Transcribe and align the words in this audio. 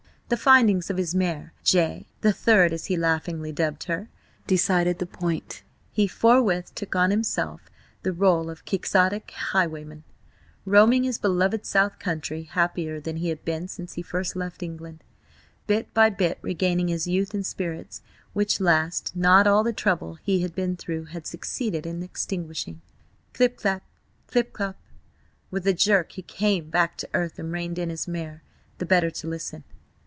The 0.29 0.37
finding 0.37 0.81
of 0.89 0.95
his 0.95 1.13
mare–J. 1.13 2.07
the 2.21 2.31
Third, 2.31 2.71
as 2.71 2.85
he 2.85 2.95
laughingly 2.95 3.51
dubbed 3.51 3.83
her–decided 3.83 4.97
the 4.99 5.05
point; 5.05 5.61
he 5.91 6.07
forthwith 6.07 6.73
took 6.73 6.95
on 6.95 7.11
himself 7.11 7.69
the 8.03 8.13
role 8.13 8.49
of 8.49 8.63
quixotic 8.63 9.31
highwayman, 9.31 10.05
roaming 10.63 11.03
his 11.03 11.17
beloved 11.17 11.65
South 11.65 11.99
Country, 11.99 12.43
happier 12.43 13.01
than 13.01 13.17
he 13.17 13.27
had 13.27 13.43
been 13.43 13.67
since 13.67 13.95
he 13.95 14.01
first 14.01 14.37
left 14.37 14.63
England; 14.63 15.03
bit 15.67 15.93
by 15.93 16.09
bit 16.09 16.39
regaining 16.41 16.87
his 16.87 17.07
youth 17.07 17.33
and 17.33 17.45
spirits, 17.45 18.01
which 18.31 18.61
last, 18.61 19.13
not 19.13 19.47
all 19.47 19.65
the 19.65 19.73
trouble 19.73 20.15
he 20.23 20.43
had 20.43 20.55
been 20.55 20.77
through 20.77 21.03
had 21.03 21.27
succeeded 21.27 21.85
in 21.85 22.01
extinguishing.... 22.01 22.79
Clip 23.33 23.57
clap, 23.57 23.83
clip 24.27 24.53
clop.... 24.53 24.77
With 25.49 25.67
a 25.67 25.73
jerk 25.73 26.13
he 26.13 26.21
came 26.21 26.69
back 26.69 26.95
to 26.99 27.09
earth 27.13 27.37
and 27.37 27.51
reined 27.51 27.77
in 27.77 27.89
his 27.89 28.07
mare, 28.07 28.43
the 28.77 28.85
better 28.85 29.09
to 29.09 29.27
listen. 29.27 29.65